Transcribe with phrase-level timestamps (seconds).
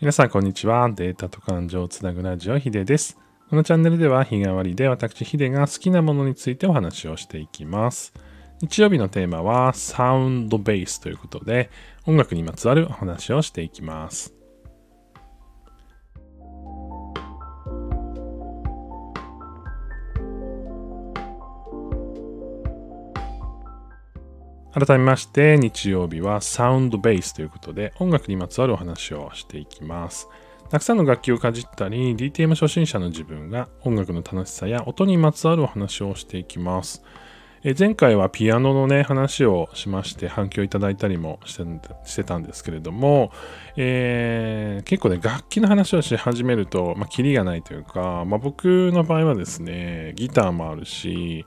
[0.00, 0.90] 皆さん、こんにちは。
[0.90, 3.16] データと感情をつなぐラジオ、ヒデです。
[3.48, 8.12] このチャンネルでは日替わりで私、ヒデが好きなものについてお話をしていきます。
[8.60, 11.70] 日曜日のテーマはサウンドベースということで、
[12.06, 14.34] 音楽にまつわるお話をしていきます。
[24.74, 30.28] 改めまして、日曜日はサウンドベースということで、音楽にまつわるお話をしていきます。
[30.68, 37.04] たくさんの楽器をかじったり、DTM 初心者の自分が音楽の楽しさや音にまつわるお話をしていきます。
[37.62, 43.30] え前回はピアノのね、話をしまして反響いただいたりもしてたんですけれども、
[43.76, 51.46] えー、結構ね、楽器の話をし始めると、まあ、キリがないというか、まあ、僕の場合はですね、ギターもあるし、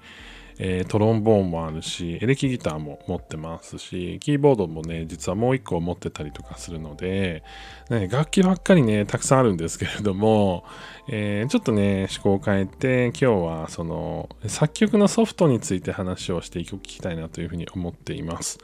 [0.60, 7.44] えー、トロンボーンもあるし、エレキギターも持ってますし、キーボードもね、実はもう一個持ってたりとかするので、
[7.90, 10.66] ね、楽器ばっかりね、たくさんあるんですけれども、
[11.10, 18.60] えー、ちょっとね、思考を変えて、今日はその、作曲のソフトについて話をしていきたいなというふうに思っています。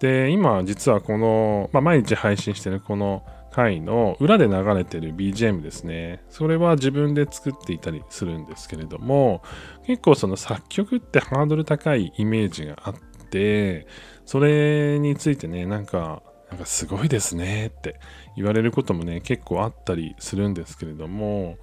[0.00, 6.22] で、今、実はこの、まあ、毎日配信してるこの、回の裏で流れてる BGM ですね。
[6.28, 9.42] それは自分で作っていたりするんですけれども、
[9.86, 12.94] 結構その作曲ってハードル高いイメージがあっ
[13.30, 13.86] て、
[14.24, 18.00] それについてね、なんか、なんかすごいですねって
[18.36, 21.58] 言われることもね、結構あったりするんですけれども、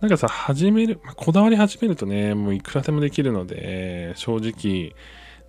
[0.00, 4.94] なんかさ、始める、まあ、こだわり始めるとね、もういくらでもできるので、正直、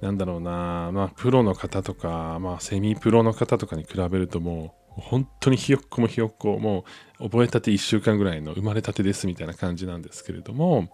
[0.01, 6.85] なんだろうな、まあ、プロの方とか、まあ、セミプロの方とかに比べるともう、本当にひよっこもひよっこ、も
[7.19, 10.89] う、覚えたて1週間ぐらいの生まれたてですみたいな感じなんですけれども、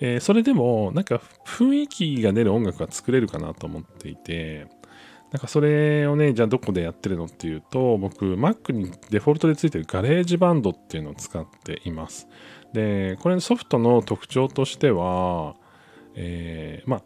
[0.00, 4.66] えー、それでも、なんか雰囲気が出る音楽は作れるかなと思っていて、
[5.32, 12.28] なんかそれをね、じゃあどこでやってるのっていうと、僕、Mac にデフォルトでついてる GarageBand っていうのを使っています。
[12.72, 15.56] で、これソフトの特徴としては、
[16.14, 17.02] えー、ま、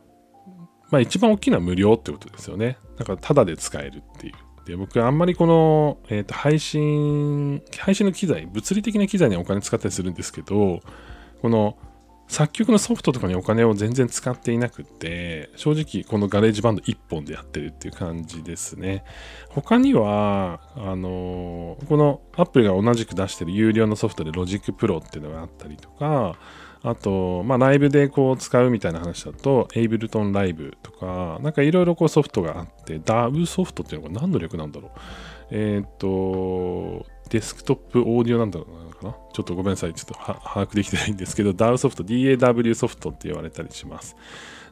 [0.91, 2.79] まあ一番大きな無料ってことですよね。
[2.97, 4.35] だからタダで使えるっていう。
[4.65, 10.81] で、僕あんまりこの、え、ー、と、配信、配信の機材、物理的な機材にお金使ったりするんですけど、
[11.41, 11.77] この
[12.29, 19.05] 作曲のソフトとかにお金を全然使っていなくて、正直この GarageBand 1本でやってるっていう感じですね。
[19.51, 26.39] 他には、あのこのアップルが同じく出してる有料のソフトで Logic Pro っていうのがあったりとか、
[26.85, 34.91] あと、まあ、ライブでこう使うみたいな話だと、Ableton Live とか、なんかいろいろこうソフトがあって、DAW ソフトっていうのが何の略なんだろう。
[35.53, 38.67] えっ、ー、と、デスクトップオーディオなんだろ
[39.01, 39.13] うな。
[39.33, 39.95] ちょっとごめんなさい。
[39.95, 44.17] ちょっと把握できてないんですけど、DAW ソフト、DAW ソフトって言われたりします。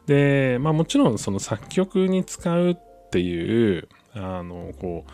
[0.05, 5.11] で、まあもちろんその作曲に使うっていう、あの、こう、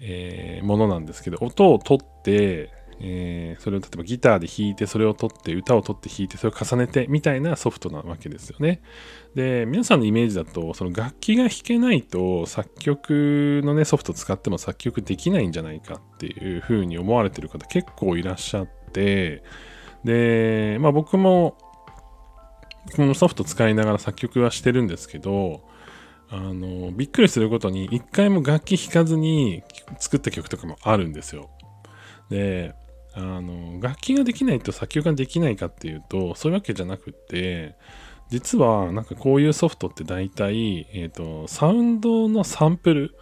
[0.00, 8.80] えー、ものなんですけど、音を取って、えー、それを例えばギターで弾いてそれを取って歌を取って弾いてそれを重ねてみたいなソフトなわけですよね。
[9.34, 19.42] で皆さんのイメージだとその楽器が弾けないと作曲のねソフト使っても作曲できないんじゃないかっていうふうに思われてる方結構いらっしゃって
[20.04, 21.58] でまあ僕も
[22.94, 25.60] このソフト使いながら作曲はしてるんですけど
[26.28, 29.62] あのびっくりすることに一回も楽器弾かずに
[29.98, 31.50] 作った曲とかもあるんですよ。
[32.30, 32.74] で
[33.16, 37.74] あの楽器ができないと作曲ができないかっていうとそういうわけじゃなくって
[38.28, 43.16] 実はなんかこういうソフトって大体、えーと、サウンドのサンプル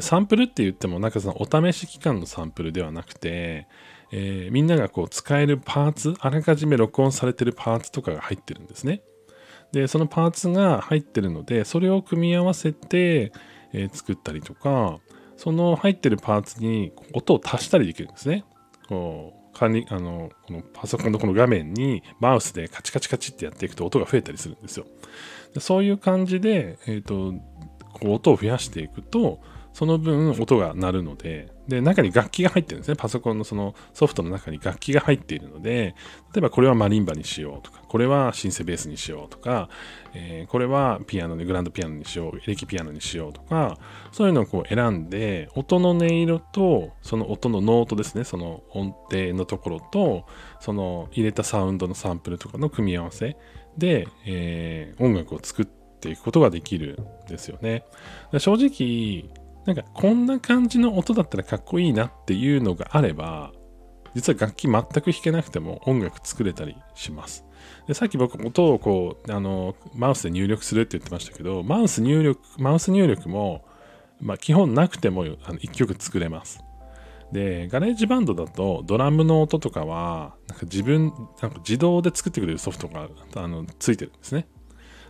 [0.00, 3.68] サンプルって言ってもなんかそのお試し期間のサンプルではなくて、
[4.12, 9.02] えー、みんながこう使えるパーツあらかじめ録音されてるパーツとかが入ってるんですね。
[9.72, 13.32] でそのパーツが入ってるのでそれを組み合わせて、
[13.72, 14.98] えー、作ったりとか
[15.36, 18.44] その入ってるパーツに音を足したりできるんですね。
[18.88, 24.86] こう管理あのこのパソコンのこの画面にマウスでカチカチカチってやっていくと音が増えたりするんですよ。
[25.60, 27.32] そういう感じで、えーと、
[27.92, 29.40] こう音を増やしていくと
[29.74, 32.96] その分音が鳴るので、で、中に楽器が入ってるんですね。
[32.96, 35.96] パソコンのそのソフトの中に楽器が入っているので、
[36.32, 39.68] 例えばこれはマリンバにしようとか、これはシンセベースにしようとか、
[40.14, 43.78] えー、これはピアノでグランドピアノにしよう、エレキピアノにしようとか、
[44.12, 50.24] そういうのをこう選んで、音の音色と、その音のノートですね、その音程のところと、
[50.60, 53.36] その入れたサウンドのサンプルとかの組み合わせ
[53.76, 57.84] で、えー、音楽を作っていくことができるんですよね。
[58.38, 63.52] 正直、なんかこんな感じの音だったらかっこいいなっていうのがあれば、
[64.14, 67.44] 実は楽器全く弾けなくても音楽作れたりします。
[67.86, 73.64] でさっき僕音をこう、あの、マウスで入力するって言ってましたけど、マウス入力、マウス入力も、
[74.20, 76.60] まあ基本なくてもあの1曲作れます。
[77.32, 81.12] で、 GarageBand だとドラムの音とかは、なんか自分、
[81.42, 84.46] なんか自動で作ってくれるソフトがあのついてるんですね。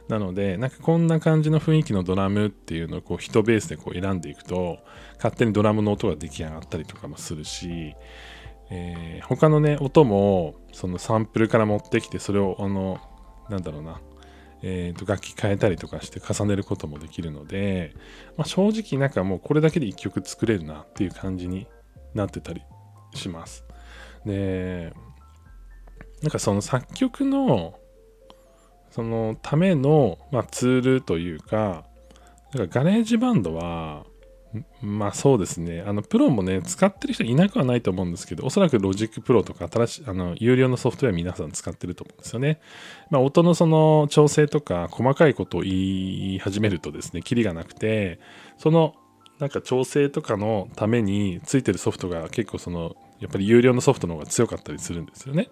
[0.09, 4.79] なので、なんかこんな感じの雰囲気のドラムっていうのをこう人ベースでこう選んでいくと、
[5.17, 7.95] 勝手にドラムの音が出来上がったりとかもするし、
[8.71, 13.01] えー、他のね、音もそのサンプルから持ってきて、それをあの、
[13.49, 14.01] なんだろうな、
[14.63, 17.95] えー、と楽器変えたりとかして重ねることもできるので、
[18.37, 21.67] まあ、正直なんかもうこれだけで1曲作れるなっていう感じに
[22.15, 22.63] なってたり
[23.15, 23.65] します。
[24.25, 24.93] で、
[26.23, 27.79] なんかその作曲の
[28.95, 31.85] そのための、まあ、ツールというか、
[32.55, 34.07] なんか GarageBand は、
[34.81, 35.83] まあそうですね。
[35.85, 42.61] あの、プロもね、使ってる人いなくはないと思うんですけど、おそらく Logic Pro とか新しい、あの、有料のソフトウェア皆さん使ってると思うんですよね。
[43.11, 48.21] まあ音のその調整とか細かいことを言い始めるとですね、キリがなくて、
[48.59, 48.95] その
[49.41, 55.49] なんか調整とかのためについてるソフトが結構その、やっぱり有料のソフトの方が強かったりするんですよね。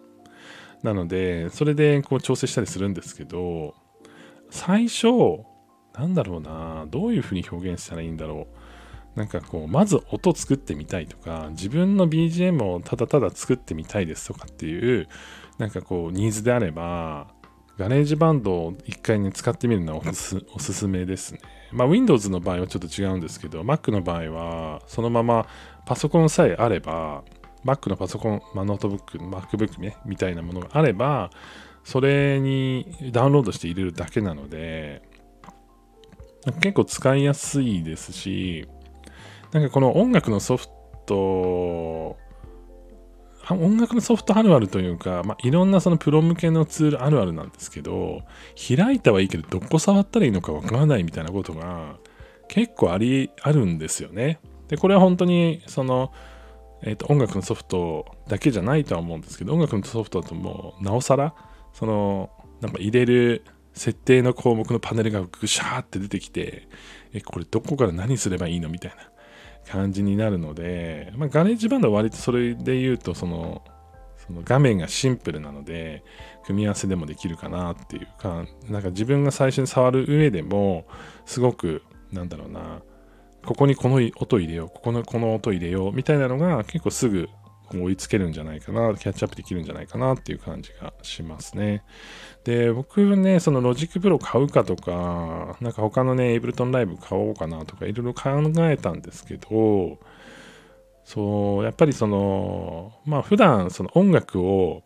[0.82, 3.74] なので、それでこう調整したりするんですけど、
[4.50, 5.06] 最初、
[5.94, 8.46] なんだろうな、どういうふうに表現したらいいんだろ
[9.16, 9.18] う。
[9.18, 15.08] なんかこう、まず音作ってみたいとか、自分の BGM をただただ作ってみたいですとかっていう、
[15.58, 17.28] なんかこう、ニーズであれば、
[17.78, 21.40] GarageBand を一回に使ってみるのはおすおすすめですね。
[21.72, 25.46] まあ、Windows の場合はちょっと違うんですけど、Mac の場合は、そのまま
[25.86, 27.24] パソコンさえあれば、
[27.64, 31.30] Mac のパソコン、まあ、ノートブック、MacBook ね、みたいなものがあれば、
[31.84, 35.02] それにダウンロードして入れるだけなので、
[36.60, 38.66] 結構使いやすいですし、
[39.52, 40.66] なんかこの音楽のソフ
[41.06, 42.16] ト、
[43.50, 48.22] 音楽のソフトあるあるというか、まあ、いろんなそのプロ向けのツールあるあるなんですけど、
[48.76, 51.96] 開いたはいいけど、どこ触ったらいいのかわからないみたいなことが
[52.48, 54.38] 結構あり、あるんですよね。
[54.68, 56.12] で、これは本当に、その、
[56.82, 61.34] えっ、ー、と、音楽のソフトだけじゃないとは思うんですけど、音楽のソフトだともう、なおさら、
[61.72, 62.30] その、
[62.60, 63.44] なんか入れる
[63.74, 66.68] 設定の項目のパネルがぐしゃーって出てきて、
[67.12, 69.12] え、これどこから何すればいいのみたいな。
[69.68, 73.62] 感じになるので、まあ、 GarageBand は割とそれで言うとその
[74.26, 76.04] その画面がシンプルなので
[76.44, 80.86] 組み合わせでもできるかなっていうかなんか自分が最初に触る上でも
[81.26, 81.82] すごく
[82.12, 82.82] なんだろうな
[83.44, 87.28] ここにこの音入れようここのこの音入れようみたいなのが結構すぐ
[87.80, 91.82] 追いつけるんじゃないかなキャッチアップできるんじゃないかなっていう感じがしますね。
[92.44, 98.30] で、僕ね、その Logic Pro 買うかとか、なんか他のね、 Ableton Live 買おうかなとかいろいろ考
[98.68, 99.98] えたんですけど、
[101.04, 104.82] そう、やっぱりその、まあ普段その音楽を、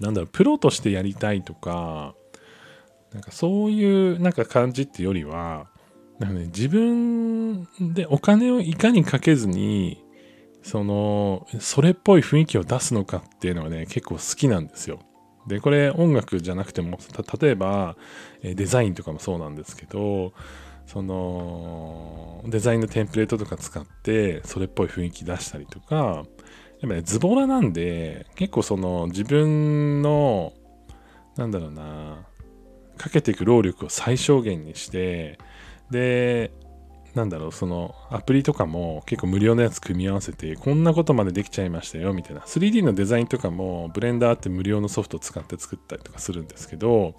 [0.00, 2.14] なんだろう、プロとしてやりたいとか、
[3.12, 5.66] なんかそういうなんか感じってよりは、
[6.18, 10.02] なんかね、自分でお金をいかにかけずに、
[10.62, 14.98] その、それっぽい雰囲気を出すのかっていうのはね、結構好きなんですよ。
[15.46, 16.98] で、これ音楽じゃなくても、
[17.40, 17.96] 例えば
[18.42, 20.32] デザインとかもそうなんですけど、
[20.86, 26.26] そのデザインのテンプレートとか使ってそれっぽい雰囲気出したりとか、やっ
[26.82, 30.52] ぱね、ズボラなんで、結構その自分の、
[31.36, 32.26] なんだろうな、
[32.96, 35.38] かけていく労力を最小限にして、
[35.90, 36.52] で、
[37.14, 42.42] なんだろう、そのアプリとかも結構無料のやつ組み合わせて、こんなことまでできちゃいましたよ、みたいな。
[42.42, 47.14] 3D のデザインとかも、ブレンダーって無料のソフトを使って作ったりとかするんですけど、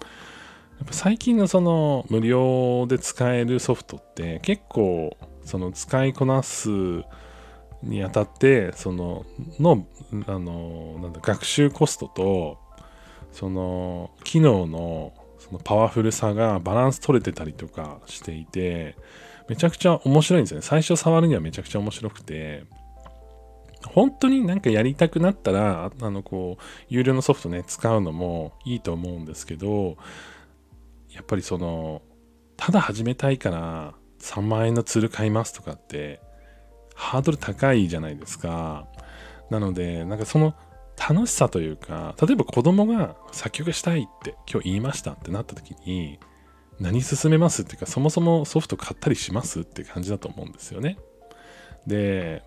[0.80, 6.70] やっぱ最近のその無料で使えるソフトって結構その使いこなす
[7.82, 9.26] にあたってその
[9.58, 9.86] の
[10.26, 12.58] あのなんだ学習コストと
[13.32, 15.12] その機能の
[15.50, 18.96] そのパワフルさがバランス取れてたりとかしていて
[19.50, 20.62] めちゃくちゃ面白いんですよね。
[20.62, 22.62] 最初触るにはめちゃくちゃ面白くて、
[23.84, 29.96] 本当になんかやりたくなったら、あの、こう、有料のソフトね、使うのもいいと思うんですけど、
[31.10, 32.00] やっぱりその、
[32.56, 36.20] ただ始めたいから3万円のツール買いますとかって、
[36.94, 38.86] ハードル高いじゃないですか。
[39.50, 40.54] なので、なんかその
[41.08, 46.18] 楽しさというか、例えば子供が作曲したいって今日言いましたってなった時に、
[46.78, 50.98] 何進めますっていうか、そもそもソフト買ったりしますって感じだと思うんですよね。
[51.86, 52.42] で、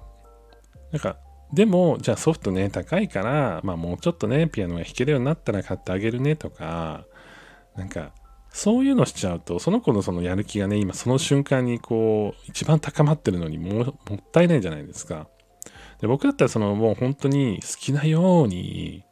[0.91, 1.17] なんか、
[1.51, 7.05] でも、じゃあソフトね、高いから、まあもうちょっとね、ピアノが弾けるようになったら買ってあげるねとか、
[7.75, 8.11] なんか、
[8.49, 15.27] そういうのしちゃうと、その子のそのやる気がね、今その瞬間にこう、一番高まってるのにももったいないじゃないですか。
[16.03, 19.05] で僕だったらそのもう本当に好きなように、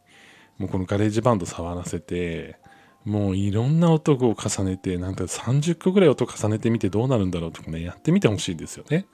[0.57, 2.57] もうこの GarageBand 触らせて、
[3.05, 9.05] もういろんな音を重ねて、なんか30個ぐらい音重ねてみてどうなるんだろうとかね、やってみてほしいんですよね。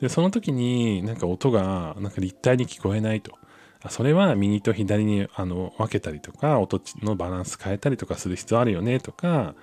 [0.00, 3.30] で、その時になんか音がなんか立体に聞こえないと。
[3.90, 9.54] それは右と左にあの分けたりとか、音のバランス変えたりとかする必要あるよねとか、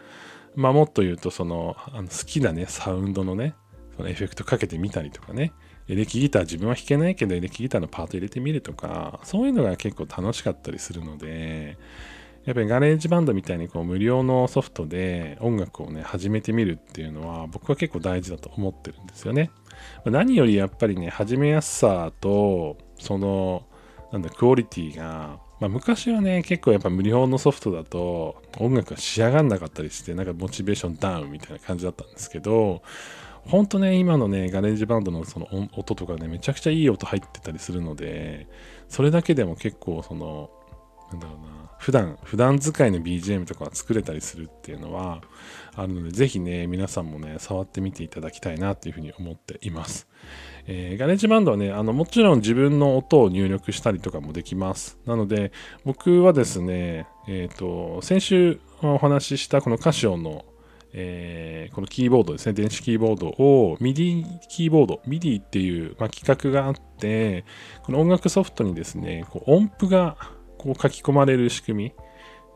[0.56, 3.56] まあもっと言うとそのあの好きなね、サウンドのね、
[3.98, 5.52] そのエフェクトかけてみたりとかね、
[5.88, 11.78] エレキギター自分は弾けないけどエレキギターのパート入れてみるとか、そういうのが結構楽しかったりするので、
[12.46, 19.52] やっぱり GarageBand みたいにこう無料のソフトで音楽をね、始めてみるっていうのは僕は結構大事だと思ってるんですよね。
[20.06, 23.64] 何よりやっぱりね、始めやすさと、その、
[24.12, 32.82] なんだ、クオリティが、まあ、昔はね、結構やっぱ無料のソフトだと音楽が仕上がんなかったりして、なんかモチベーションダウンみたいな感じだったんですけど、
[33.48, 38.48] ほんとね、今のね、 GarageBand のその音とかね、めちゃくちゃいい音入ってたりするので、
[38.88, 40.50] それだけでも結構その、
[41.12, 45.22] なんだろうな、普段、普段使いの BGM とか作れたりするっていうのは
[45.76, 50.08] あるので、ぜひね、皆さんもね、触ってみていただきたいなっていうふうに思っています。
[50.68, 55.00] えー、 GarageBand はね、あの、もちろん自分の音を入力したりとかもできます。
[55.06, 55.52] なので、
[55.84, 60.46] 僕はですね、えっ、ー、と、先週お話ししたこのカシオの
[60.94, 67.46] えー、このキーボードですね、電子キーボードを MIDI キーボード、MIDI っていう、まあ、規格があって、
[67.84, 70.18] この音楽ソフトにですね、こう音符が
[70.58, 71.94] こう書き込まれる仕組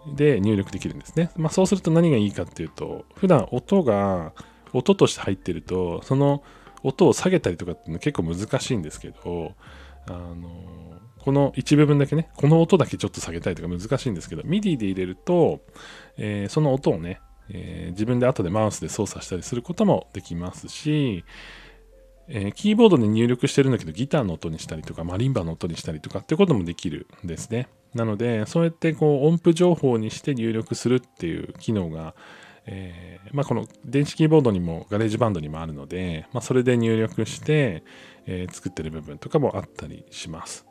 [0.08, 1.32] みで入力できるんですね。
[1.38, 4.34] まあ、そうすると何がいいかっていうと、普段音が
[4.74, 6.44] 音として入ってると、その
[6.84, 9.54] 音を下げたりとかっていうのは結構難しいんですけど、
[10.08, 15.62] あのこの一部分だけね、この音だけちょっと下げたりとか難しいんですけど、MIDI で入れると、
[16.18, 21.23] えー、その音をね、えー、自分で後でマウスで操作したりすることもできますし、
[22.27, 27.67] えー、キーボードで入力してるんだけどギターの音にしたりとかマリンバの音にしたりとかってこともできるんですね。
[27.93, 32.13] なので、そうやってこう音符情報にして入力するっていう機能が、
[32.65, 37.83] えー、まあ、この電子キーボードにも GarageBand にもあるので、まあ、それで入力して、
[38.25, 40.65] えー、作ってる部分とかもあったりします。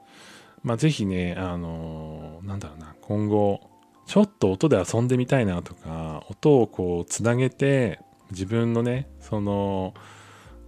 [0.62, 3.60] まあ、ぜひね、あのー、なんだろうな、今後、
[4.06, 9.94] ちょっと音で遊んでみたいなとか、音をこうつなげて、自分のね、その、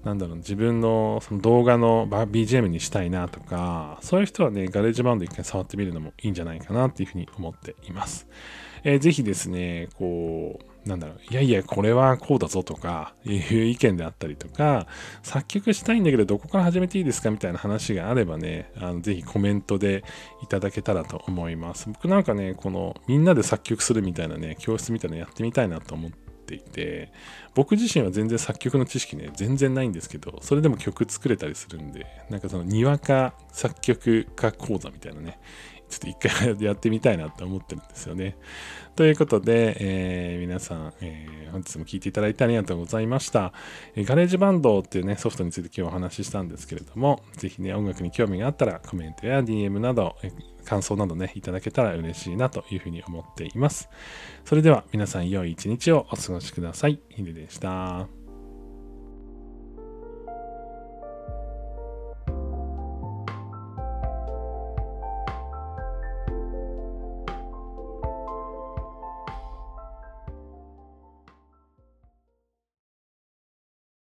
[0.05, 8.29] なんだろう、自分のその動画の BGM にしたいなとか、そういう人はね、 GarageBand 一回触ってみるのもいいんじゃないかなっていうふうに思っています。
[8.85, 14.87] えー、ぜひですね、こう、なんだろう、いやいや、これはこうだぞとか、いう意見であったりとか、
[15.23, 20.05] 作曲したいんだけど、どこから始めていいですかみたいな話があればね、あのぜひコメントで
[20.43, 21.89] いただけたらと思います。
[21.89, 27.13] 僕なんかね、このみんなで作曲するみたいなね、教室みたいなのやってみたいなと思ってていて
[27.55, 35.39] 僕自身は全然作曲の知識ね全然ないんですけどそれでも曲作れたりするんでなんかそのにわか作曲家講座みたいなね
[35.89, 38.37] ちょっと一回やってみたいなって思ってるんですよね。
[38.97, 43.53] ということで、えー、皆さん、えー、本日も聴いていただいてありがとうございました。
[43.95, 50.33] えー、 GarageBand っていうね、ソフトについて今日お話ししたんですけれども、ぜひね、音楽に興味があったらコメントや DM など、え
[50.65, 53.89] 感想などね、いただけたら嬉しいなというふうに思っています。
[54.45, 57.01] それでは皆さん良い一日をお過ごしください。
[57.11, 58.26] ヒデでした。